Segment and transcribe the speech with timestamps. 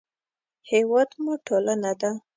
[0.71, 2.11] هېواد مو ټولنه ده